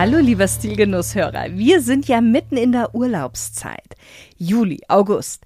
Hallo, 0.00 0.18
lieber 0.18 0.46
Stilgenusshörer. 0.46 1.46
Wir 1.58 1.82
sind 1.82 2.06
ja 2.06 2.20
mitten 2.20 2.56
in 2.56 2.70
der 2.70 2.94
Urlaubszeit. 2.94 3.96
Juli, 4.36 4.80
August. 4.86 5.44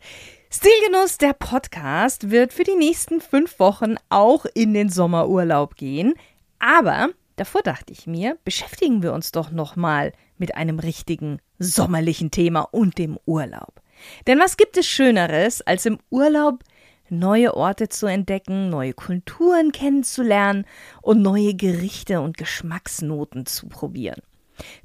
Stilgenuss, 0.50 1.16
der 1.16 1.32
Podcast, 1.32 2.30
wird 2.30 2.52
für 2.52 2.62
die 2.62 2.76
nächsten 2.76 3.22
fünf 3.22 3.58
Wochen 3.58 3.94
auch 4.10 4.44
in 4.52 4.74
den 4.74 4.90
Sommerurlaub 4.90 5.76
gehen. 5.76 6.12
Aber 6.58 7.08
davor 7.36 7.62
dachte 7.62 7.94
ich 7.94 8.06
mir, 8.06 8.36
beschäftigen 8.44 9.02
wir 9.02 9.14
uns 9.14 9.32
doch 9.32 9.50
nochmal 9.52 10.12
mit 10.36 10.54
einem 10.54 10.80
richtigen 10.80 11.38
sommerlichen 11.58 12.30
Thema 12.30 12.68
und 12.72 12.98
dem 12.98 13.18
Urlaub. 13.24 13.80
Denn 14.26 14.38
was 14.38 14.58
gibt 14.58 14.76
es 14.76 14.86
Schöneres, 14.86 15.62
als 15.62 15.86
im 15.86 15.98
Urlaub 16.10 16.62
neue 17.08 17.56
Orte 17.56 17.88
zu 17.88 18.04
entdecken, 18.04 18.68
neue 18.68 18.92
Kulturen 18.92 19.72
kennenzulernen 19.72 20.66
und 21.00 21.22
neue 21.22 21.54
Gerichte 21.54 22.20
und 22.20 22.36
Geschmacksnoten 22.36 23.46
zu 23.46 23.70
probieren? 23.70 24.20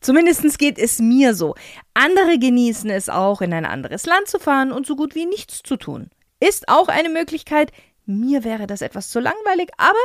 Zumindest 0.02 0.58
geht 0.60 0.78
es 0.78 1.00
mir 1.00 1.34
so. 1.34 1.56
Andere 1.94 2.40
genießen 2.40 2.90
es 2.90 3.10
auch, 3.10 3.42
in 3.42 3.54
ein 3.54 3.66
anderes 3.66 4.06
Land 4.06 4.28
zu 4.28 4.40
fahren 4.40 4.72
und 4.72 4.86
so 4.86 4.96
gut 4.96 5.16
wie 5.16 5.26
nichts 5.26 5.62
zu 5.64 5.78
tun. 5.78 6.10
Ist 6.40 6.70
auch 6.70 6.88
eine 6.88 7.10
Möglichkeit. 7.10 7.72
Mir 8.06 8.44
wäre 8.44 8.68
das 8.68 8.82
etwas 8.82 9.10
zu 9.10 9.20
langweilig, 9.20 9.70
aber 9.78 9.98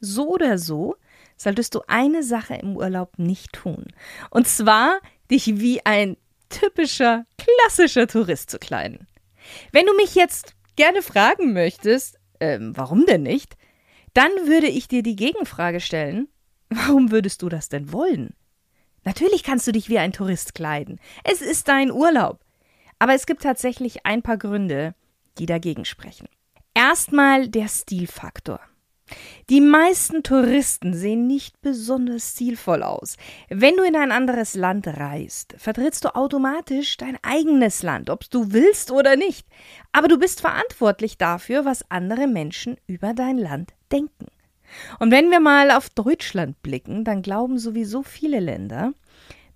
so 0.00 0.28
oder 0.28 0.58
so 0.58 0.96
solltest 1.36 1.74
du 1.74 1.80
eine 1.88 2.22
Sache 2.22 2.54
im 2.54 2.76
Urlaub 2.76 3.18
nicht 3.18 3.52
tun. 3.52 3.86
Und 4.30 4.46
zwar 4.46 5.00
dich 5.30 5.58
wie 5.60 5.84
ein 5.84 6.16
typischer, 6.50 7.24
klassischer 7.38 8.06
Tourist 8.06 8.50
zu 8.50 8.58
kleiden. 8.58 9.06
Wenn 9.72 9.86
du 9.86 9.94
mich 9.94 10.14
jetzt 10.14 10.54
gerne 10.76 11.02
fragen 11.02 11.52
möchtest, 11.52 12.18
ähm, 12.40 12.72
warum 12.76 13.06
denn 13.06 13.22
nicht, 13.22 13.56
dann 14.14 14.30
würde 14.46 14.68
ich 14.68 14.88
dir 14.88 15.02
die 15.02 15.16
Gegenfrage 15.16 15.80
stellen, 15.80 16.28
warum 16.68 17.10
würdest 17.10 17.42
du 17.42 17.48
das 17.48 17.68
denn 17.68 17.92
wollen? 17.92 18.34
Natürlich 19.04 19.42
kannst 19.42 19.66
du 19.66 19.72
dich 19.72 19.88
wie 19.88 19.98
ein 19.98 20.12
Tourist 20.12 20.54
kleiden. 20.54 21.00
Es 21.24 21.40
ist 21.42 21.68
dein 21.68 21.90
Urlaub. 21.90 22.40
Aber 22.98 23.14
es 23.14 23.26
gibt 23.26 23.42
tatsächlich 23.42 24.06
ein 24.06 24.22
paar 24.22 24.36
Gründe, 24.36 24.94
die 25.38 25.46
dagegen 25.46 25.84
sprechen. 25.84 26.28
Erstmal 26.74 27.48
der 27.48 27.68
Stilfaktor. 27.68 28.60
Die 29.50 29.60
meisten 29.60 30.22
Touristen 30.22 30.94
sehen 30.94 31.26
nicht 31.26 31.60
besonders 31.60 32.30
stilvoll 32.32 32.82
aus. 32.82 33.16
Wenn 33.48 33.76
du 33.76 33.82
in 33.82 33.96
ein 33.96 34.12
anderes 34.12 34.54
Land 34.54 34.86
reist, 34.86 35.54
vertrittst 35.58 36.04
du 36.04 36.14
automatisch 36.14 36.96
dein 36.96 37.18
eigenes 37.22 37.82
Land, 37.82 38.08
ob 38.08 38.30
du 38.30 38.52
willst 38.52 38.90
oder 38.90 39.16
nicht. 39.16 39.46
Aber 39.92 40.08
du 40.08 40.18
bist 40.18 40.40
verantwortlich 40.40 41.18
dafür, 41.18 41.64
was 41.64 41.90
andere 41.90 42.26
Menschen 42.26 42.76
über 42.86 43.12
dein 43.12 43.36
Land 43.36 43.74
denken. 43.90 44.26
Und 44.98 45.10
wenn 45.10 45.30
wir 45.30 45.40
mal 45.40 45.70
auf 45.70 45.88
Deutschland 45.90 46.62
blicken, 46.62 47.04
dann 47.04 47.22
glauben 47.22 47.58
sowieso 47.58 48.02
viele 48.02 48.40
Länder, 48.40 48.92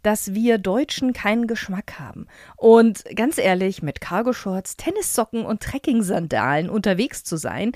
dass 0.02 0.34
wir 0.34 0.58
Deutschen 0.58 1.12
keinen 1.12 1.46
Geschmack 1.46 1.98
haben. 1.98 2.26
Und 2.56 3.04
ganz 3.16 3.38
ehrlich, 3.38 3.82
mit 3.82 4.00
Cargo-Shorts, 4.00 4.76
Tennissocken 4.76 5.44
und 5.44 5.62
Trekking-Sandalen 5.62 6.70
unterwegs 6.70 7.24
zu 7.24 7.36
sein, 7.36 7.72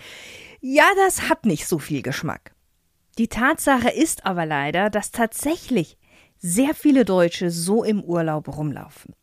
ja, 0.60 0.84
das 1.04 1.28
hat 1.28 1.44
nicht 1.44 1.66
so 1.66 1.78
viel 1.78 2.02
Geschmack. 2.02 2.52
Die 3.18 3.28
Tatsache 3.28 3.90
ist 3.90 4.26
aber 4.26 4.46
leider, 4.46 4.90
dass 4.90 5.10
tatsächlich 5.10 5.98
sehr 6.38 6.74
viele 6.74 7.04
Deutsche 7.04 7.50
so 7.50 7.84
im 7.84 8.02
Urlaub 8.02 8.56
rumlaufen. 8.56 9.14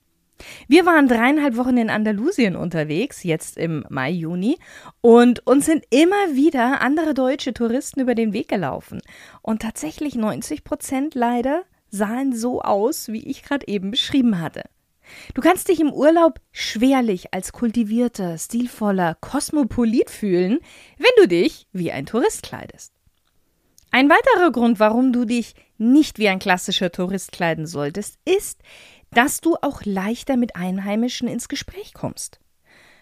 Wir 0.68 0.86
waren 0.86 1.08
dreieinhalb 1.08 1.58
Wochen 1.58 1.78
in 1.78 1.90
Andalusien 1.90 2.56
unterwegs, 2.56 3.24
jetzt 3.24 3.58
im 3.58 3.86
Mai, 3.90 4.12
Juni, 4.12 4.58
und 5.02 5.46
uns 5.46 5.66
sind 5.66 5.86
immer 5.90 6.34
wieder 6.34 6.81
andere 6.81 7.14
deutsche 7.14 7.53
Touristen 7.53 8.02
über 8.02 8.16
den 8.16 8.34
Weg 8.34 8.48
gelaufen. 8.48 9.02
Und 9.42 9.62
tatsächlich 9.62 10.16
90 10.16 10.64
Prozent 10.64 11.16
leider 11.16 11.64
sahen 11.90 12.36
so 12.36 12.62
aus, 12.62 13.08
wie 13.09 13.28
ich 13.28 13.44
gerade 13.44 13.68
eben 13.68 13.92
beschrieben 13.92 14.40
hatte. 14.40 14.64
Du 15.34 15.42
kannst 15.42 15.70
dich 15.70 15.80
im 15.80 15.94
Urlaub 15.94 16.40
schwerlich 16.52 17.34
als 17.34 17.54
kultivierter, 17.54 18.38
stilvoller 18.38 19.16
Kosmopolit 19.16 20.09
fühlen, 20.09 20.59
wenn 20.98 21.24
du 21.24 21.28
dich 21.28 21.68
wie 21.72 21.92
ein 21.92 22.06
Tourist 22.06 22.44
kleidest. 22.44 22.94
Ein 23.92 24.09
weiterer 24.09 24.52
Grund, 24.52 24.80
warum 24.80 25.14
du 25.14 25.25
dich 25.25 25.56
nicht 25.78 26.19
wie 26.19 26.28
ein 26.28 26.40
klassischer 26.40 26.92
Tourist 26.92 27.31
kleiden 27.31 27.66
solltest, 27.66 28.19
ist, 28.25 28.62
dass 29.12 29.41
du 29.41 29.56
auch 29.62 29.84
leichter 29.85 30.38
mit 30.38 30.56
Einheimischen 30.56 31.28
ins 31.28 31.47
Gespräch 31.47 31.94
kommst. 31.94 32.40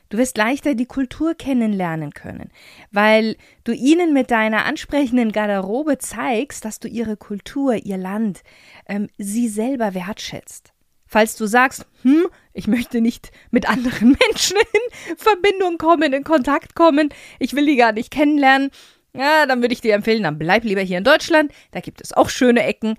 Du 0.09 0.17
wirst 0.19 0.37
leichter 0.37 0.75
die 0.75 0.85
Kultur 0.85 1.33
kennenlernen 1.33 2.13
können, 2.13 2.51
weil 2.91 3.37
du 3.63 3.73
ihnen 3.73 4.13
mit 4.13 4.29
deiner 4.29 4.65
ansprechenden 4.65 5.31
Garderobe 5.31 5.97
zeigst, 5.97 6.63
dass 6.63 6.79
du 6.79 6.87
ihre 6.87 7.17
Kultur, 7.17 7.73
ihr 7.73 7.97
Land, 7.97 8.43
ähm, 8.87 9.07
sie 9.17 9.47
selber 9.47 9.95
wertschätzt. 9.95 10.73
Falls 11.07 11.35
du 11.35 11.47
sagst, 11.47 11.85
hm, 12.03 12.27
ich 12.53 12.67
möchte 12.67 13.01
nicht 13.01 13.31
mit 13.49 13.67
anderen 13.67 14.17
Menschen 14.27 14.57
in 14.57 15.17
Verbindung 15.17 15.77
kommen, 15.77 16.13
in 16.13 16.23
Kontakt 16.23 16.75
kommen, 16.75 17.09
ich 17.39 17.55
will 17.55 17.65
die 17.65 17.75
gar 17.75 17.91
nicht 17.91 18.11
kennenlernen, 18.11 18.69
ja, 19.13 19.45
dann 19.45 19.61
würde 19.61 19.73
ich 19.73 19.81
dir 19.81 19.95
empfehlen, 19.95 20.23
dann 20.23 20.37
bleib 20.37 20.63
lieber 20.65 20.81
hier 20.81 20.97
in 20.97 21.03
Deutschland, 21.03 21.51
da 21.71 21.79
gibt 21.79 22.01
es 22.01 22.13
auch 22.13 22.29
schöne 22.29 22.63
Ecken. 22.63 22.97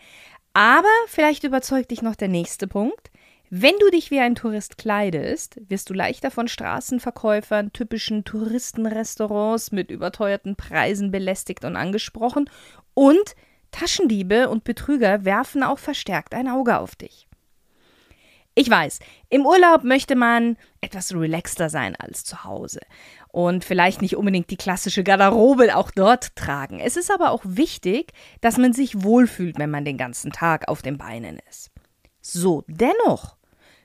Aber 0.57 0.89
vielleicht 1.07 1.45
überzeugt 1.45 1.91
dich 1.91 2.01
noch 2.01 2.15
der 2.15 2.29
nächste 2.29 2.67
Punkt. 2.67 3.11
Wenn 3.51 3.75
du 3.79 3.91
dich 3.91 4.11
wie 4.11 4.21
ein 4.21 4.35
Tourist 4.35 4.79
kleidest, 4.79 5.61
wirst 5.69 5.91
du 5.91 5.93
leichter 5.93 6.31
von 6.31 6.49
Straßenverkäufern, 6.49 7.75
typischen 7.75 8.25
Touristenrestaurants 8.25 9.71
mit 9.71 9.91
überteuerten 9.91 10.57
Preisen 10.57 11.11
belästigt 11.11 11.67
und 11.67 11.77
angesprochen 11.77 12.49
und 12.95 13.37
Taschendiebe 13.71 14.49
und 14.49 14.65
Betrüger 14.65 15.27
werfen 15.27 15.63
auch 15.63 15.79
verstärkt 15.79 16.33
ein 16.33 16.49
Auge 16.49 16.79
auf 16.79 16.97
dich. 16.97 17.29
Ich 18.55 18.71
weiß, 18.71 19.01
im 19.29 19.45
Urlaub 19.45 19.85
möchte 19.85 20.17
man 20.17 20.57
etwas 20.81 21.13
relaxter 21.13 21.69
sein 21.69 21.97
als 21.97 22.25
zu 22.25 22.45
Hause 22.45 22.81
und 23.37 23.67
vielleicht 23.67 24.01
nicht 24.01 24.17
unbedingt 24.17 24.49
die 24.49 24.57
klassische 24.57 25.05
Garderobe 25.05 25.77
auch 25.77 25.91
dort 25.91 26.35
tragen. 26.37 26.81
Es 26.81 26.97
ist 26.97 27.11
aber 27.11 27.33
auch 27.33 27.43
wichtig, 27.45 28.15
dass 28.41 28.57
man 28.57 28.73
sich 28.73 29.03
wohlfühlt, 29.03 29.59
wenn 29.59 29.69
man 29.69 29.85
den 29.85 29.99
ganzen 29.99 30.33
Tag 30.33 30.69
auf 30.69 30.81
den 30.81 30.97
Beinen 30.97 31.39
ist. 31.51 31.71
So, 32.23 32.65
dennoch 32.67 33.37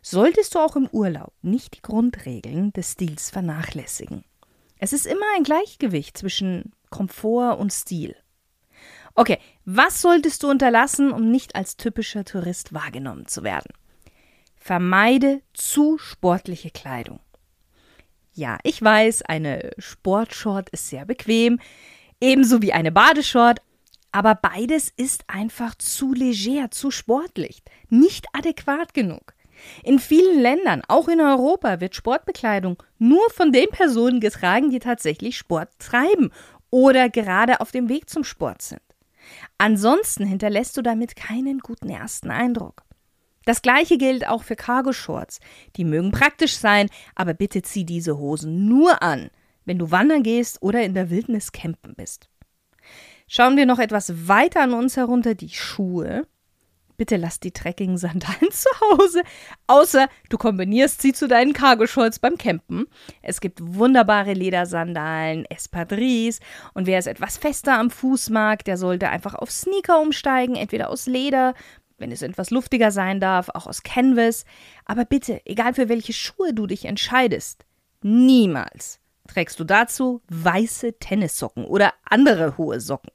solltest 0.01 0.55
du 0.55 0.59
auch 0.59 0.77
im 0.77 0.87
Urlaub 0.87 1.33
nicht 1.41 1.75
die 1.75 1.81
Grundregeln 1.81 2.71
des 2.71 2.93
Stils 2.93 3.29
vernachlässigen. 3.29 4.23
Es 4.79 4.93
ist 4.93 5.05
immer 5.05 5.25
ein 5.35 5.43
Gleichgewicht 5.43 6.17
zwischen 6.17 6.71
Komfort 6.89 7.59
und 7.59 7.73
Stil. 7.73 8.15
Okay, 9.15 9.37
was 9.65 10.01
solltest 10.01 10.43
du 10.43 10.49
unterlassen, 10.49 11.11
um 11.11 11.29
nicht 11.29 11.57
als 11.57 11.75
typischer 11.75 12.23
Tourist 12.23 12.73
wahrgenommen 12.73 13.27
zu 13.27 13.43
werden? 13.43 13.73
Vermeide 14.55 15.41
zu 15.51 15.97
sportliche 15.97 16.71
Kleidung. 16.71 17.19
Ja, 18.33 18.57
ich 18.63 18.81
weiß, 18.81 19.23
eine 19.23 19.71
Sportshort 19.77 20.69
ist 20.69 20.87
sehr 20.87 21.05
bequem, 21.05 21.59
ebenso 22.21 22.61
wie 22.61 22.71
eine 22.71 22.91
Badeshort, 22.91 23.59
aber 24.13 24.35
beides 24.35 24.89
ist 24.95 25.23
einfach 25.27 25.75
zu 25.75 26.13
leger, 26.13 26.71
zu 26.71 26.91
sportlich, 26.91 27.61
nicht 27.89 28.27
adäquat 28.33 28.93
genug. 28.93 29.33
In 29.83 29.99
vielen 29.99 30.39
Ländern, 30.39 30.81
auch 30.87 31.07
in 31.07 31.19
Europa, 31.19 31.81
wird 31.81 31.95
Sportbekleidung 31.95 32.81
nur 32.97 33.29
von 33.29 33.51
den 33.51 33.67
Personen 33.69 34.19
getragen, 34.19 34.71
die 34.71 34.79
tatsächlich 34.79 35.37
Sport 35.37 35.69
treiben 35.79 36.31
oder 36.69 37.09
gerade 37.09 37.59
auf 37.59 37.71
dem 37.71 37.89
Weg 37.89 38.09
zum 38.09 38.23
Sport 38.23 38.61
sind. 38.61 38.81
Ansonsten 39.57 40.25
hinterlässt 40.25 40.77
du 40.77 40.81
damit 40.81 41.15
keinen 41.15 41.59
guten 41.59 41.89
ersten 41.89 42.31
Eindruck. 42.31 42.83
Das 43.45 43.61
gleiche 43.61 43.97
gilt 43.97 44.27
auch 44.27 44.43
für 44.43 44.55
Cargo-Shorts. 44.55 45.39
Die 45.75 45.85
mögen 45.85 46.11
praktisch 46.11 46.57
sein, 46.57 46.89
aber 47.15 47.33
bitte 47.33 47.61
zieh 47.61 47.85
diese 47.85 48.17
Hosen 48.17 48.67
nur 48.67 49.01
an, 49.01 49.29
wenn 49.65 49.79
du 49.79 49.91
wandern 49.91 50.23
gehst 50.23 50.61
oder 50.61 50.83
in 50.83 50.93
der 50.93 51.09
Wildnis 51.09 51.51
campen 51.51 51.95
bist. 51.95 52.29
Schauen 53.27 53.57
wir 53.57 53.65
noch 53.65 53.79
etwas 53.79 54.27
weiter 54.27 54.61
an 54.61 54.73
uns 54.73 54.97
herunter, 54.97 55.35
die 55.35 55.49
Schuhe. 55.49 56.27
Bitte 56.97 57.17
lass 57.17 57.39
die 57.39 57.51
Trekking-Sandalen 57.51 58.51
zu 58.51 58.69
Hause, 58.79 59.23
außer 59.65 60.07
du 60.29 60.37
kombinierst 60.37 61.01
sie 61.01 61.13
zu 61.13 61.27
deinen 61.27 61.53
Cargo-Shorts 61.53 62.19
beim 62.19 62.37
Campen. 62.37 62.85
Es 63.23 63.41
gibt 63.41 63.59
wunderbare 63.59 64.33
Ledersandalen, 64.33 65.45
Espadrilles 65.45 66.41
und 66.75 66.85
wer 66.85 66.99
es 66.99 67.07
etwas 67.07 67.37
fester 67.37 67.79
am 67.79 67.89
Fuß 67.89 68.29
mag, 68.29 68.65
der 68.65 68.77
sollte 68.77 69.09
einfach 69.09 69.33
auf 69.33 69.49
Sneaker 69.49 69.99
umsteigen, 69.99 70.55
entweder 70.55 70.89
aus 70.91 71.07
Leder 71.07 71.55
wenn 72.01 72.11
es 72.11 72.21
etwas 72.21 72.49
luftiger 72.49 72.91
sein 72.91 73.19
darf, 73.19 73.49
auch 73.49 73.67
aus 73.67 73.83
Canvas. 73.83 74.43
Aber 74.85 75.05
bitte, 75.05 75.39
egal 75.45 75.73
für 75.73 75.87
welche 75.87 76.13
Schuhe 76.13 76.53
du 76.53 76.67
dich 76.67 76.85
entscheidest, 76.85 77.65
niemals 78.01 78.99
trägst 79.27 79.59
du 79.59 79.63
dazu 79.63 80.21
weiße 80.29 80.99
Tennissocken 80.99 81.63
oder 81.63 81.93
andere 82.03 82.57
hohe 82.57 82.81
Socken. 82.81 83.11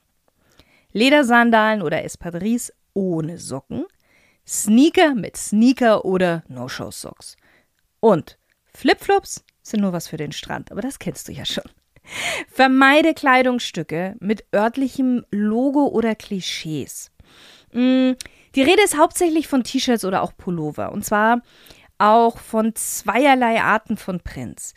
Ledersandalen 0.92 1.82
oder 1.82 2.04
Espadrilles 2.04 2.72
ohne 2.94 3.36
Socken, 3.38 3.84
Sneaker 4.46 5.14
mit 5.14 5.36
Sneaker 5.36 6.04
oder 6.04 6.44
No-Show-Socks. 6.48 7.36
Und 8.00 8.38
Flipflops 8.72 9.44
sind 9.62 9.80
nur 9.80 9.92
was 9.92 10.08
für 10.08 10.16
den 10.16 10.32
Strand, 10.32 10.70
aber 10.70 10.80
das 10.80 10.98
kennst 10.98 11.28
du 11.28 11.32
ja 11.32 11.44
schon. 11.44 11.64
Vermeide 12.48 13.14
Kleidungsstücke 13.14 14.16
mit 14.20 14.44
örtlichem 14.54 15.26
Logo 15.30 15.88
oder 15.88 16.14
Klischees. 16.14 17.10
Mm, 17.76 18.16
die 18.54 18.62
Rede 18.62 18.82
ist 18.82 18.96
hauptsächlich 18.96 19.48
von 19.48 19.62
T-Shirts 19.62 20.04
oder 20.04 20.22
auch 20.22 20.32
Pullover. 20.36 20.92
Und 20.92 21.04
zwar 21.04 21.42
auch 21.98 22.38
von 22.38 22.74
zweierlei 22.74 23.60
Arten 23.60 23.96
von 23.96 24.20
Prints. 24.20 24.74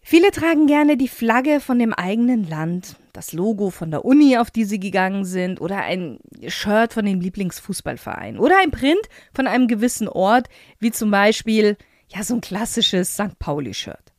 Viele 0.00 0.32
tragen 0.32 0.66
gerne 0.66 0.96
die 0.96 1.08
Flagge 1.08 1.60
von 1.60 1.78
dem 1.78 1.94
eigenen 1.94 2.48
Land, 2.48 2.96
das 3.12 3.32
Logo 3.32 3.70
von 3.70 3.92
der 3.92 4.04
Uni, 4.04 4.36
auf 4.36 4.50
die 4.50 4.64
sie 4.64 4.80
gegangen 4.80 5.24
sind, 5.24 5.60
oder 5.60 5.78
ein 5.78 6.18
Shirt 6.48 6.92
von 6.92 7.06
dem 7.06 7.20
Lieblingsfußballverein 7.20 8.36
oder 8.36 8.58
ein 8.60 8.72
Print 8.72 9.08
von 9.32 9.46
einem 9.46 9.68
gewissen 9.68 10.08
Ort, 10.08 10.48
wie 10.80 10.90
zum 10.90 11.12
Beispiel 11.12 11.76
ja 12.08 12.24
so 12.24 12.34
ein 12.34 12.40
klassisches 12.40 13.14
St. 13.14 13.38
Pauli-Shirt. 13.38 14.12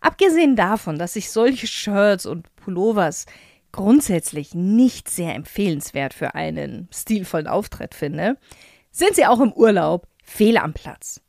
Abgesehen 0.00 0.56
davon, 0.56 0.98
dass 0.98 1.14
ich 1.14 1.30
solche 1.30 1.68
Shirts 1.68 2.26
und 2.26 2.54
Pullovers 2.56 3.26
grundsätzlich 3.72 4.54
nicht 4.54 5.08
sehr 5.08 5.34
empfehlenswert 5.34 6.14
für 6.14 6.34
einen 6.34 6.88
stilvollen 6.92 7.46
Auftritt 7.46 7.94
finde, 7.94 8.36
sind 8.90 9.14
sie 9.14 9.26
auch 9.26 9.40
im 9.40 9.52
Urlaub 9.52 10.06
fehl 10.24 10.56
am 10.56 10.72
Platz. 10.72 11.20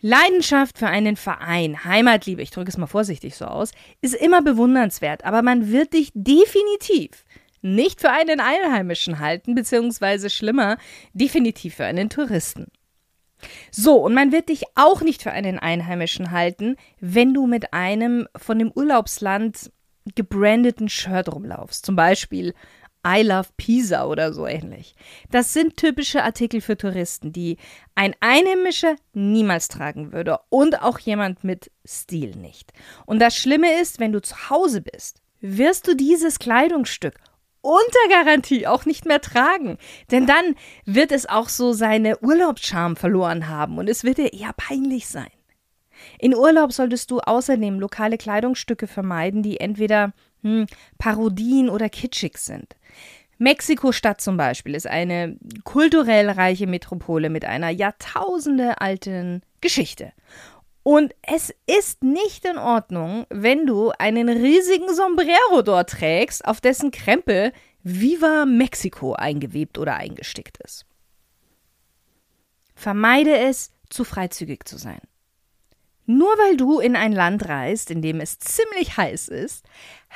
Leidenschaft 0.00 0.78
für 0.78 0.88
einen 0.88 1.16
Verein, 1.16 1.84
Heimatliebe, 1.84 2.42
ich 2.42 2.50
drücke 2.50 2.68
es 2.68 2.76
mal 2.76 2.86
vorsichtig 2.86 3.36
so 3.36 3.46
aus, 3.46 3.70
ist 4.00 4.14
immer 4.14 4.42
bewundernswert, 4.42 5.24
aber 5.24 5.42
man 5.42 5.70
wird 5.70 5.94
dich 5.94 6.10
definitiv 6.14 7.24
nicht 7.62 8.00
für 8.00 8.10
einen 8.10 8.40
Einheimischen 8.40 9.20
halten, 9.20 9.54
beziehungsweise 9.54 10.28
schlimmer, 10.28 10.76
definitiv 11.12 11.76
für 11.76 11.84
einen 11.84 12.10
Touristen. 12.10 12.66
So, 13.70 13.96
und 13.96 14.14
man 14.14 14.32
wird 14.32 14.48
dich 14.48 14.64
auch 14.74 15.00
nicht 15.00 15.22
für 15.22 15.32
einen 15.32 15.58
Einheimischen 15.58 16.30
halten, 16.30 16.76
wenn 17.00 17.34
du 17.34 17.46
mit 17.46 17.72
einem 17.72 18.28
von 18.36 18.58
dem 18.58 18.70
Urlaubsland 18.72 19.70
gebrandeten 20.14 20.88
Shirt 20.88 21.32
rumlaufst. 21.32 21.84
Zum 21.84 21.96
Beispiel 21.96 22.54
I 23.06 23.22
Love 23.22 23.48
Pisa 23.56 24.04
oder 24.06 24.32
so 24.32 24.46
ähnlich. 24.46 24.94
Das 25.30 25.52
sind 25.52 25.76
typische 25.76 26.22
Artikel 26.22 26.60
für 26.60 26.76
Touristen, 26.76 27.32
die 27.32 27.56
ein 27.94 28.14
Einheimischer 28.20 28.94
niemals 29.12 29.68
tragen 29.68 30.12
würde 30.12 30.38
und 30.50 30.82
auch 30.82 30.98
jemand 31.00 31.42
mit 31.42 31.70
Stil 31.84 32.36
nicht. 32.36 32.72
Und 33.04 33.18
das 33.18 33.36
Schlimme 33.36 33.80
ist, 33.80 33.98
wenn 33.98 34.12
du 34.12 34.22
zu 34.22 34.50
Hause 34.50 34.82
bist, 34.82 35.20
wirst 35.40 35.88
du 35.88 35.96
dieses 35.96 36.38
Kleidungsstück 36.38 37.18
unter 37.60 38.08
Garantie 38.08 38.66
auch 38.66 38.84
nicht 38.86 39.04
mehr 39.04 39.20
tragen. 39.20 39.78
Denn 40.10 40.26
dann 40.26 40.56
wird 40.84 41.10
es 41.12 41.28
auch 41.28 41.48
so 41.48 41.72
seine 41.72 42.18
Urlaubsscham 42.20 42.96
verloren 42.96 43.48
haben 43.48 43.78
und 43.78 43.88
es 43.88 44.04
wird 44.04 44.18
dir 44.18 44.32
eher 44.32 44.52
peinlich 44.56 45.08
sein. 45.08 45.30
In 46.18 46.34
Urlaub 46.34 46.72
solltest 46.72 47.10
du 47.10 47.20
außerdem 47.20 47.80
lokale 47.80 48.18
Kleidungsstücke 48.18 48.86
vermeiden, 48.86 49.42
die 49.42 49.60
entweder 49.60 50.12
hm, 50.42 50.66
Parodien 50.98 51.68
oder 51.68 51.88
kitschig 51.88 52.38
sind. 52.38 52.76
Mexiko-Stadt 53.38 54.20
zum 54.20 54.36
Beispiel 54.36 54.74
ist 54.74 54.86
eine 54.86 55.36
kulturell 55.64 56.30
reiche 56.30 56.66
Metropole 56.66 57.28
mit 57.28 57.44
einer 57.44 57.70
Jahrtausende 57.70 58.80
alten 58.80 59.42
Geschichte. 59.60 60.12
Und 60.84 61.14
es 61.22 61.54
ist 61.66 62.02
nicht 62.02 62.44
in 62.44 62.58
Ordnung, 62.58 63.26
wenn 63.30 63.66
du 63.66 63.92
einen 63.98 64.28
riesigen 64.28 64.92
Sombrero 64.94 65.62
dort 65.62 65.90
trägst, 65.90 66.44
auf 66.44 66.60
dessen 66.60 66.90
Krempel 66.90 67.52
Viva 67.82 68.46
Mexico 68.46 69.14
eingewebt 69.14 69.78
oder 69.78 69.96
eingestickt 69.96 70.58
ist. 70.58 70.86
Vermeide 72.74 73.36
es, 73.36 73.72
zu 73.90 74.04
freizügig 74.04 74.66
zu 74.66 74.78
sein. 74.78 75.00
Nur 76.12 76.28
weil 76.36 76.58
du 76.58 76.78
in 76.78 76.94
ein 76.94 77.12
Land 77.12 77.48
reist, 77.48 77.90
in 77.90 78.02
dem 78.02 78.20
es 78.20 78.38
ziemlich 78.38 78.98
heiß 78.98 79.28
ist, 79.28 79.64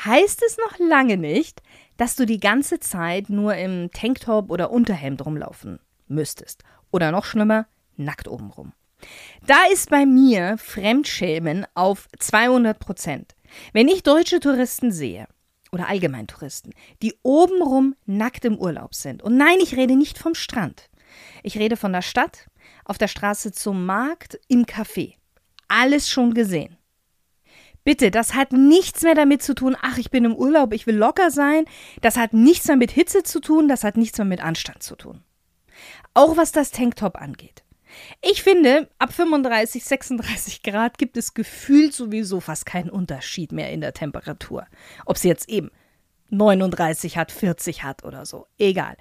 heißt 0.05 0.43
es 0.47 0.59
noch 0.59 0.79
lange 0.79 1.17
nicht, 1.17 1.63
dass 1.97 2.17
du 2.17 2.27
die 2.27 2.39
ganze 2.39 2.81
Zeit 2.81 3.31
nur 3.31 3.55
im 3.55 3.91
Tanktop 3.93 4.51
oder 4.51 4.71
Unterhemd 4.71 5.25
rumlaufen 5.25 5.79
müsstest. 6.07 6.65
Oder 6.91 7.13
noch 7.13 7.25
schlimmer, 7.25 7.67
nackt 7.97 8.29
obenrum. 8.29 8.75
Da 9.47 9.57
ist 9.73 9.89
bei 9.89 10.05
mir 10.05 10.59
Fremdschämen 10.59 11.67
auf 11.73 12.09
200 12.19 12.79
Prozent. 12.79 13.35
Wenn 13.73 13.89
ich 13.89 14.03
deutsche 14.03 14.41
Touristen 14.41 14.93
sehe, 14.93 15.27
oder 15.73 15.89
allgemein 15.89 16.27
Touristen, 16.27 16.73
die 17.01 17.15
obenrum 17.23 17.97
nackt 18.05 18.45
im 18.45 18.59
Urlaub 18.59 18.95
sind. 18.95 19.23
Und 19.23 19.39
nein, 19.39 19.59
ich 19.63 19.77
rede 19.77 19.97
nicht 19.97 20.19
vom 20.19 20.35
Strand. 20.35 20.91
Ich 21.43 21.57
rede 21.59 21.79
von 21.79 21.93
der 21.95 22.03
Stadt, 22.03 22.49
auf 22.85 22.99
der 22.99 23.09
Straße 23.09 23.53
zum 23.53 23.87
Markt, 23.87 24.39
im 24.49 24.67
Café 24.67 25.15
alles 25.69 26.09
schon 26.09 26.35
gesehen. 26.35 26.77
Bitte, 27.85 28.11
das 28.11 28.35
hat 28.35 28.53
nichts 28.53 29.03
mehr 29.03 29.15
damit 29.15 29.43
zu 29.43 29.55
tun, 29.55 29.77
ach, 29.81 29.97
ich 29.99 30.11
bin 30.11 30.25
im 30.25 30.35
Urlaub, 30.35 30.73
ich 30.73 30.89
will 30.89 30.97
locker 30.97 31.31
sein. 31.31 31.67
Das 32.01 32.17
hat 32.17 32.33
nichts 32.33 32.67
mehr 32.67 32.77
mit 32.77 32.91
Hitze 32.91 33.23
zu 33.23 33.41
tun, 33.41 33.69
das 33.69 33.85
hat 33.85 33.97
nichts 33.97 34.19
mehr 34.19 34.25
mit 34.25 34.43
Anstand 34.43 34.83
zu 34.83 34.97
tun. 34.97 35.23
Auch 36.13 36.37
was 36.37 36.51
das 36.51 36.73
Tanktop 36.73 37.17
angeht. 37.17 37.63
Ich 38.23 38.43
finde, 38.43 38.89
ab 38.99 39.13
35, 39.13 39.85
36 39.85 40.63
Grad 40.63 40.99
gibt 40.99 41.17
es 41.17 41.35
gefühlt 41.35 41.95
sowieso 41.95 42.41
fast 42.41 42.67
keinen 42.67 42.91
Unterschied 42.91 43.53
mehr 43.53 43.71
in 43.71 43.81
der 43.81 43.95
Temperatur. 43.95 44.67
Ob 45.05 45.17
es 45.17 45.23
jetzt 45.23 45.49
eben 45.49 45.71
39 46.31 47.17
hat, 47.17 47.33
40 47.33 47.83
hat 47.83 48.05
oder 48.05 48.27
so. 48.27 48.47
Egal. 48.59 48.97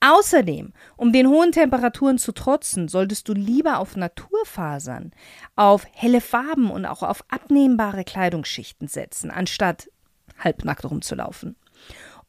Außerdem, 0.00 0.72
um 0.96 1.12
den 1.12 1.28
hohen 1.28 1.52
Temperaturen 1.52 2.16
zu 2.16 2.32
trotzen, 2.32 2.88
solltest 2.88 3.28
du 3.28 3.34
lieber 3.34 3.78
auf 3.78 3.96
Naturfasern, 3.96 5.12
auf 5.56 5.86
helle 5.92 6.22
Farben 6.22 6.70
und 6.70 6.86
auch 6.86 7.02
auf 7.02 7.22
abnehmbare 7.28 8.04
Kleidungsschichten 8.04 8.88
setzen, 8.88 9.30
anstatt 9.30 9.90
halbnackt 10.38 10.84
rumzulaufen. 10.90 11.56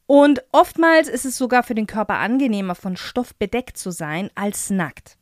Und 0.06 0.44
oftmals 0.52 1.08
ist 1.08 1.24
es 1.24 1.38
sogar 1.38 1.64
für 1.64 1.76
den 1.76 1.88
Körper 1.88 2.16
angenehmer, 2.16 2.76
von 2.76 2.98
Stoff 2.98 3.34
bedeckt 3.36 3.78
zu 3.78 3.92
sein, 3.92 4.30
als 4.36 4.70
nackt. 4.70 5.18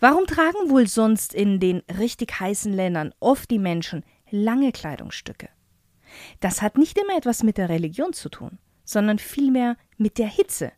Warum 0.00 0.26
tragen 0.26 0.68
wohl 0.68 0.86
sonst 0.86 1.32
in 1.32 1.60
den 1.60 1.82
richtig 1.98 2.38
heißen 2.38 2.72
Ländern 2.72 3.14
oft 3.20 3.50
die 3.50 3.58
Menschen 3.58 4.04
lange 4.30 4.72
Kleidungsstücke? 4.72 5.48
Das 6.40 6.62
hat 6.62 6.78
nicht 6.78 6.98
immer 6.98 7.16
etwas 7.16 7.42
mit 7.42 7.58
der 7.58 7.68
Religion 7.68 8.12
zu 8.12 8.28
tun, 8.28 8.58
sondern 8.84 9.18
vielmehr 9.18 9.76
mit 9.96 10.18
der 10.18 10.28
Hitze, 10.28 10.72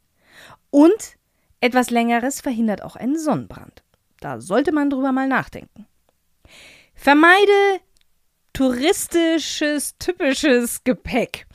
und 0.71 1.17
etwas 1.61 1.91
längeres 1.91 2.41
verhindert 2.41 2.83
auch 2.83 2.97
einen 2.97 3.19
Sonnenbrand. 3.19 3.85
Da 4.21 4.41
sollte 4.41 4.73
man 4.73 4.91
drüber 4.91 5.13
mal 5.13 5.29
nachdenken. 5.29 5.87
Vermeide 6.95 7.81
touristisches, 8.53 9.97
typisches 9.99 10.83
Gepäck. 10.85 11.47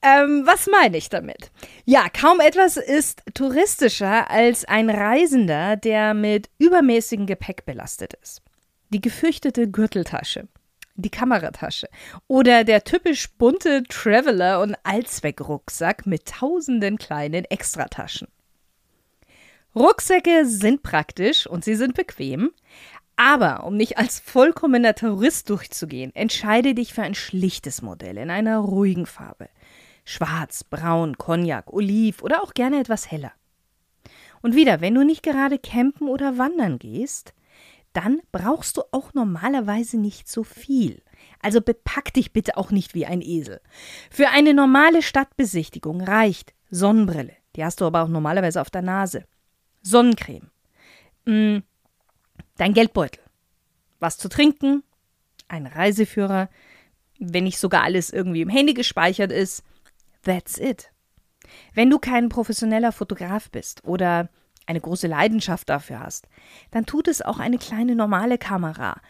Ähm, 0.00 0.42
was 0.46 0.68
meine 0.68 0.96
ich 0.96 1.08
damit? 1.08 1.50
Ja, 1.84 2.08
kaum 2.08 2.40
etwas 2.40 2.76
ist 2.76 3.22
touristischer 3.34 4.30
als 4.30 4.64
ein 4.64 4.88
Reisender, 4.88 5.76
der 5.76 6.14
mit 6.14 6.48
übermäßigem 6.58 7.26
Gepäck 7.26 7.66
belastet 7.66 8.14
ist. 8.22 8.42
Die 8.90 9.00
gefürchtete 9.00 9.68
Gürteltasche, 9.68 10.46
die 10.98 11.10
Kameratasche 11.10 11.88
oder 12.26 12.64
der 12.64 12.84
typisch 12.84 13.30
bunte 13.30 13.84
Traveler- 13.84 14.60
und 14.60 14.76
Allzweckrucksack 14.82 16.06
mit 16.06 16.26
tausenden 16.26 16.98
kleinen 16.98 17.44
Extrataschen. 17.44 18.28
Rucksäcke 19.74 20.44
sind 20.44 20.82
praktisch 20.82 21.46
und 21.46 21.64
sie 21.64 21.76
sind 21.76 21.94
bequem, 21.94 22.50
aber 23.16 23.64
um 23.64 23.76
nicht 23.76 23.98
als 23.98 24.18
vollkommener 24.18 24.94
Tourist 24.94 25.50
durchzugehen, 25.50 26.14
entscheide 26.14 26.74
dich 26.74 26.94
für 26.94 27.02
ein 27.02 27.14
schlichtes 27.14 27.82
Modell 27.82 28.18
in 28.18 28.30
einer 28.30 28.58
ruhigen 28.58 29.06
Farbe. 29.06 29.48
Schwarz, 30.04 30.64
braun, 30.64 31.18
Cognac, 31.18 31.72
Oliv 31.72 32.22
oder 32.22 32.42
auch 32.42 32.54
gerne 32.54 32.80
etwas 32.80 33.10
heller. 33.10 33.32
Und 34.40 34.54
wieder, 34.54 34.80
wenn 34.80 34.94
du 34.94 35.04
nicht 35.04 35.22
gerade 35.22 35.58
campen 35.58 36.08
oder 36.08 36.38
wandern 36.38 36.78
gehst, 36.78 37.34
dann 37.98 38.20
brauchst 38.30 38.76
du 38.76 38.82
auch 38.92 39.12
normalerweise 39.12 39.98
nicht 39.98 40.28
so 40.28 40.44
viel. 40.44 41.02
Also 41.42 41.60
bepack 41.60 42.14
dich 42.14 42.32
bitte 42.32 42.56
auch 42.56 42.70
nicht 42.70 42.94
wie 42.94 43.06
ein 43.06 43.20
Esel. 43.20 43.60
Für 44.08 44.28
eine 44.28 44.54
normale 44.54 45.02
Stadtbesichtigung 45.02 46.00
reicht 46.00 46.54
Sonnenbrille, 46.70 47.32
die 47.56 47.64
hast 47.64 47.80
du 47.80 47.86
aber 47.86 48.04
auch 48.04 48.08
normalerweise 48.08 48.60
auf 48.60 48.70
der 48.70 48.82
Nase. 48.82 49.24
Sonnencreme. 49.82 50.48
Mm, 51.24 51.58
dein 52.56 52.72
Geldbeutel. 52.72 53.20
Was 53.98 54.16
zu 54.16 54.28
trinken, 54.28 54.84
ein 55.48 55.66
Reiseführer, 55.66 56.50
wenn 57.18 57.44
nicht 57.44 57.58
sogar 57.58 57.82
alles 57.82 58.10
irgendwie 58.10 58.42
im 58.42 58.48
Handy 58.48 58.74
gespeichert 58.74 59.32
ist. 59.32 59.64
That's 60.22 60.56
it. 60.56 60.92
Wenn 61.74 61.90
du 61.90 61.98
kein 61.98 62.28
professioneller 62.28 62.92
Fotograf 62.92 63.50
bist 63.50 63.82
oder 63.82 64.28
eine 64.68 64.80
große 64.80 65.06
Leidenschaft 65.06 65.68
dafür 65.68 66.00
hast, 66.00 66.28
dann 66.70 66.86
tut 66.86 67.08
es 67.08 67.22
auch 67.22 67.38
eine 67.38 67.58
kleine 67.58 67.96
normale 67.96 68.38
Kamera 68.38 69.00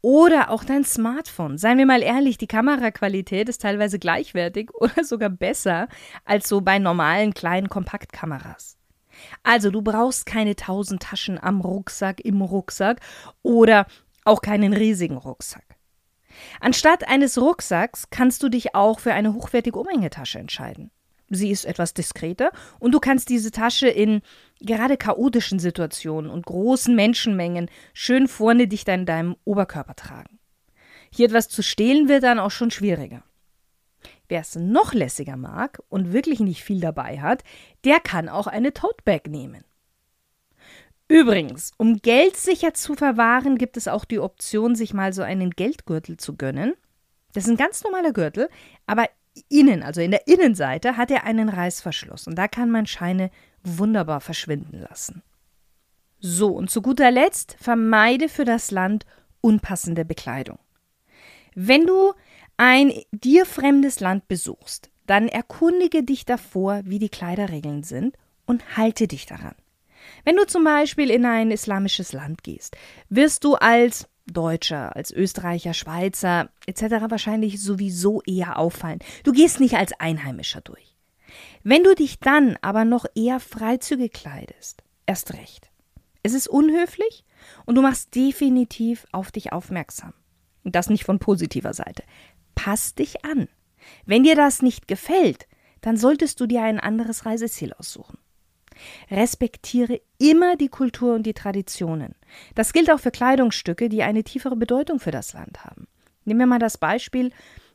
oder 0.00 0.50
auch 0.50 0.64
dein 0.64 0.84
Smartphone. 0.84 1.58
Seien 1.58 1.78
wir 1.78 1.86
mal 1.86 2.02
ehrlich, 2.02 2.38
die 2.38 2.46
Kameraqualität 2.46 3.48
ist 3.48 3.62
teilweise 3.62 3.98
gleichwertig 3.98 4.72
oder 4.74 5.04
sogar 5.04 5.28
besser 5.28 5.88
als 6.24 6.48
so 6.48 6.60
bei 6.60 6.78
normalen 6.78 7.34
kleinen 7.34 7.68
Kompaktkameras. 7.68 8.76
Also 9.42 9.70
du 9.72 9.82
brauchst 9.82 10.26
keine 10.26 10.54
tausend 10.54 11.02
Taschen 11.02 11.42
am 11.42 11.60
Rucksack, 11.60 12.20
im 12.20 12.40
Rucksack 12.40 13.00
oder 13.42 13.86
auch 14.24 14.40
keinen 14.40 14.72
riesigen 14.72 15.16
Rucksack. 15.16 15.64
Anstatt 16.60 17.08
eines 17.08 17.36
Rucksacks 17.36 18.10
kannst 18.10 18.44
du 18.44 18.48
dich 18.48 18.76
auch 18.76 19.00
für 19.00 19.12
eine 19.12 19.34
hochwertige 19.34 19.80
Umhängetasche 19.80 20.38
entscheiden. 20.38 20.92
Sie 21.30 21.50
ist 21.50 21.64
etwas 21.64 21.94
diskreter 21.94 22.50
und 22.78 22.92
du 22.92 23.00
kannst 23.00 23.28
diese 23.28 23.50
Tasche 23.50 23.88
in 23.88 24.22
gerade 24.60 24.96
chaotischen 24.96 25.58
Situationen 25.58 26.30
und 26.30 26.46
großen 26.46 26.94
Menschenmengen 26.94 27.70
schön 27.92 28.28
vorne 28.28 28.66
dicht 28.66 28.88
an 28.88 29.06
deinem 29.06 29.36
Oberkörper 29.44 29.94
tragen. 29.94 30.38
Hier 31.10 31.26
etwas 31.26 31.48
zu 31.48 31.62
stehlen 31.62 32.08
wird 32.08 32.22
dann 32.22 32.38
auch 32.38 32.50
schon 32.50 32.70
schwieriger. 32.70 33.22
Wer 34.28 34.40
es 34.40 34.56
noch 34.56 34.92
lässiger 34.92 35.36
mag 35.36 35.80
und 35.88 36.12
wirklich 36.12 36.40
nicht 36.40 36.62
viel 36.62 36.80
dabei 36.80 37.20
hat, 37.20 37.44
der 37.84 37.98
kann 38.00 38.28
auch 38.28 38.46
eine 38.46 38.72
Totebag 38.72 39.26
nehmen. 39.28 39.64
Übrigens, 41.08 41.72
um 41.78 41.96
Geld 42.02 42.36
sicher 42.36 42.74
zu 42.74 42.94
verwahren, 42.94 43.56
gibt 43.56 43.78
es 43.78 43.88
auch 43.88 44.04
die 44.04 44.18
Option, 44.18 44.74
sich 44.74 44.92
mal 44.92 45.14
so 45.14 45.22
einen 45.22 45.50
Geldgürtel 45.50 46.18
zu 46.18 46.36
gönnen. 46.36 46.74
Das 47.32 47.44
ist 47.44 47.50
ein 47.50 47.56
ganz 47.56 47.82
normaler 47.82 48.12
Gürtel, 48.12 48.50
aber 48.86 49.06
innen, 49.48 49.82
also 49.82 50.00
in 50.00 50.10
der 50.10 50.26
Innenseite, 50.26 50.96
hat 50.96 51.10
er 51.10 51.24
einen 51.24 51.48
Reißverschluss 51.48 52.26
und 52.26 52.36
da 52.36 52.48
kann 52.48 52.70
man 52.70 52.86
Scheine 52.86 53.30
wunderbar 53.62 54.20
verschwinden 54.20 54.80
lassen. 54.80 55.22
So, 56.20 56.48
und 56.48 56.70
zu 56.70 56.82
guter 56.82 57.10
Letzt, 57.10 57.56
vermeide 57.60 58.28
für 58.28 58.44
das 58.44 58.70
Land 58.70 59.06
unpassende 59.40 60.04
Bekleidung. 60.04 60.58
Wenn 61.54 61.86
du 61.86 62.12
ein 62.56 62.92
dir 63.12 63.46
fremdes 63.46 64.00
Land 64.00 64.28
besuchst, 64.28 64.90
dann 65.06 65.28
erkundige 65.28 66.02
dich 66.02 66.24
davor, 66.24 66.82
wie 66.84 66.98
die 66.98 67.08
Kleiderregeln 67.08 67.82
sind 67.82 68.16
und 68.46 68.76
halte 68.76 69.08
dich 69.08 69.26
daran. 69.26 69.54
Wenn 70.24 70.36
du 70.36 70.46
zum 70.46 70.64
Beispiel 70.64 71.10
in 71.10 71.24
ein 71.24 71.50
islamisches 71.50 72.12
Land 72.12 72.42
gehst, 72.42 72.76
wirst 73.08 73.44
du 73.44 73.54
als 73.54 74.08
Deutscher, 74.32 74.94
als 74.96 75.10
Österreicher, 75.10 75.74
Schweizer 75.74 76.50
etc. 76.66 77.06
wahrscheinlich 77.08 77.60
sowieso 77.60 78.22
eher 78.22 78.58
auffallen. 78.58 79.00
Du 79.24 79.32
gehst 79.32 79.60
nicht 79.60 79.74
als 79.74 79.92
Einheimischer 79.98 80.60
durch. 80.60 80.96
Wenn 81.62 81.84
du 81.84 81.94
dich 81.94 82.20
dann 82.20 82.56
aber 82.62 82.84
noch 82.84 83.04
eher 83.14 83.40
freizügig 83.40 84.12
kleidest, 84.12 84.82
erst 85.06 85.34
recht. 85.34 85.70
Es 86.22 86.34
ist 86.34 86.48
unhöflich 86.48 87.24
und 87.66 87.74
du 87.74 87.82
machst 87.82 88.14
definitiv 88.14 89.06
auf 89.12 89.30
dich 89.30 89.52
aufmerksam. 89.52 90.12
Und 90.64 90.74
das 90.74 90.90
nicht 90.90 91.04
von 91.04 91.18
positiver 91.18 91.72
Seite. 91.72 92.02
Pass 92.54 92.94
dich 92.94 93.24
an. 93.24 93.48
Wenn 94.04 94.24
dir 94.24 94.34
das 94.34 94.62
nicht 94.62 94.88
gefällt, 94.88 95.46
dann 95.80 95.96
solltest 95.96 96.40
du 96.40 96.46
dir 96.46 96.62
ein 96.62 96.80
anderes 96.80 97.24
Reiseziel 97.24 97.72
aussuchen. 97.72 98.18
Respektiere 99.10 100.00
immer 100.18 100.56
die 100.56 100.68
Kultur 100.68 101.14
und 101.14 101.24
die 101.24 101.34
Traditionen. 101.34 102.14
Das 102.54 102.72
gilt 102.72 102.90
auch 102.90 103.00
für 103.00 103.10
Kleidungsstücke, 103.10 103.88
die 103.88 104.02
eine 104.02 104.24
tiefere 104.24 104.56
Bedeutung 104.56 105.00
für 105.00 105.10
das 105.10 105.32
Land 105.32 105.64
haben. 105.64 105.86
Nehmen 106.24 106.40
wir 106.40 106.46
mal 106.46 106.58
das 106.58 106.78
Beispiel, 106.78 107.30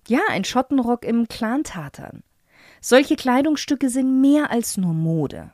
ja, 0.07 0.19
ein 0.29 0.43
Schottenrock 0.43 1.05
im 1.05 1.27
Clan-Tatern. 1.27 2.23
Solche 2.81 3.15
Kleidungsstücke 3.15 3.89
sind 3.89 4.21
mehr 4.21 4.51
als 4.51 4.77
nur 4.77 4.93
Mode. 4.93 5.53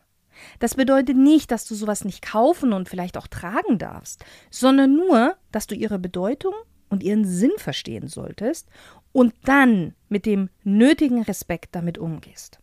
Das 0.60 0.76
bedeutet 0.76 1.18
nicht, 1.18 1.52
dass 1.52 1.68
du 1.68 1.76
sowas 1.76 2.06
nicht 2.06 2.22
kaufen 2.22 2.74
und 2.74 2.90
vielleicht 2.90 3.18
auch 3.18 3.28
tragen 3.28 3.78
darfst, 3.78 4.24
sondern 4.50 4.96
nur, 4.96 5.36
dass 5.52 5.68
du 5.68 5.76
ihre 5.76 6.00
Bedeutung 6.00 6.54
und 6.90 7.04
ihren 7.04 7.26
Sinn 7.26 7.52
verstehen 7.58 8.08
solltest 8.08 8.70
und 9.12 9.34
dann 9.44 9.96
mit 10.08 10.26
dem 10.26 10.50
nötigen 10.64 11.22
Respekt 11.22 11.76
damit 11.76 11.98
umgehst. 11.98 12.60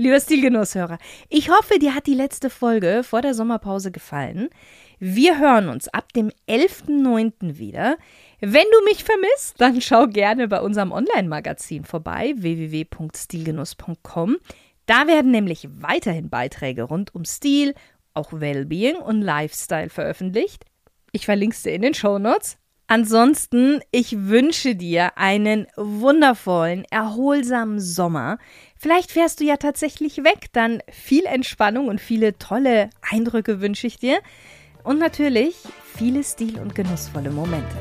Lieber 0.00 0.20
Stilgenusshörer, 0.20 0.98
ich 1.28 1.50
hoffe, 1.50 1.80
dir 1.80 1.92
hat 1.92 2.06
die 2.06 2.14
letzte 2.14 2.50
Folge 2.50 3.02
vor 3.02 3.20
der 3.20 3.34
Sommerpause 3.34 3.90
gefallen. 3.90 4.48
Wir 5.00 5.40
hören 5.40 5.68
uns 5.68 5.88
ab 5.88 6.12
dem 6.12 6.30
11.09. 6.48 7.58
wieder. 7.58 7.98
Wenn 8.38 8.66
du 8.70 8.84
mich 8.84 9.02
vermisst, 9.02 9.60
dann 9.60 9.80
schau 9.80 10.06
gerne 10.06 10.46
bei 10.46 10.60
unserem 10.60 10.92
Online-Magazin 10.92 11.84
vorbei, 11.84 12.32
www.stilgenuss.com. 12.36 14.36
Da 14.86 15.08
werden 15.08 15.32
nämlich 15.32 15.66
weiterhin 15.68 16.30
Beiträge 16.30 16.84
rund 16.84 17.12
um 17.16 17.24
Stil, 17.24 17.74
auch 18.14 18.32
Wellbeing 18.32 18.98
und 18.98 19.20
Lifestyle 19.20 19.90
veröffentlicht. 19.90 20.64
Ich 21.10 21.24
verlinke 21.24 21.56
es 21.56 21.64
dir 21.64 21.72
in 21.72 21.82
den 21.82 21.94
Show 21.94 22.20
Notes. 22.20 22.56
Ansonsten, 22.90 23.80
ich 23.90 24.16
wünsche 24.28 24.74
dir 24.74 25.18
einen 25.18 25.66
wundervollen, 25.76 26.86
erholsamen 26.90 27.80
Sommer. 27.80 28.38
Vielleicht 28.78 29.12
fährst 29.12 29.40
du 29.40 29.44
ja 29.44 29.58
tatsächlich 29.58 30.24
weg, 30.24 30.46
dann 30.54 30.80
viel 30.90 31.26
Entspannung 31.26 31.88
und 31.88 32.00
viele 32.00 32.38
tolle 32.38 32.88
Eindrücke 33.02 33.60
wünsche 33.60 33.86
ich 33.86 33.98
dir. 33.98 34.20
Und 34.84 34.98
natürlich 34.98 35.54
viele 35.98 36.24
stil- 36.24 36.58
und 36.58 36.74
genussvolle 36.74 37.30
Momente. 37.30 37.76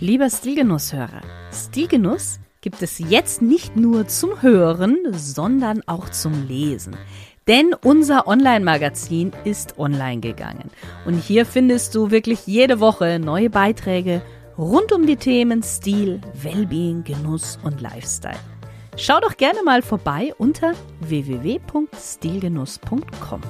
Lieber 0.00 0.28
Stilgenusshörer, 0.28 1.22
Stilgenuss 1.50 2.40
gibt 2.60 2.82
es 2.82 2.98
jetzt 2.98 3.40
nicht 3.40 3.76
nur 3.76 4.06
zum 4.06 4.42
Hören, 4.42 4.98
sondern 5.12 5.80
auch 5.86 6.10
zum 6.10 6.46
Lesen. 6.46 6.94
Denn 7.48 7.74
unser 7.84 8.26
Online-Magazin 8.26 9.30
ist 9.44 9.78
online 9.78 10.20
gegangen. 10.20 10.70
Und 11.04 11.18
hier 11.18 11.46
findest 11.46 11.94
du 11.94 12.10
wirklich 12.10 12.44
jede 12.46 12.80
Woche 12.80 13.20
neue 13.20 13.50
Beiträge 13.50 14.22
rund 14.58 14.90
um 14.92 15.06
die 15.06 15.16
Themen 15.16 15.62
Stil, 15.62 16.20
Wellbeing, 16.42 17.04
Genuss 17.04 17.60
und 17.62 17.80
Lifestyle. 17.80 18.34
Schau 18.96 19.20
doch 19.20 19.36
gerne 19.36 19.62
mal 19.62 19.82
vorbei 19.82 20.34
unter 20.38 20.72
www.stilgenuss.com. 21.00 23.40